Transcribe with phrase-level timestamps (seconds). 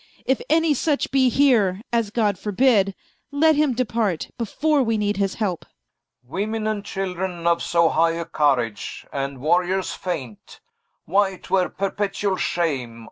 [0.25, 2.95] If any such be here, as God forbid,
[3.31, 6.27] Let him depart, before we neede his helpe Oxf.
[6.27, 10.59] Women and Children of so high a courage, And Warriors faint,
[11.05, 12.99] why 'twere perpetuall shame.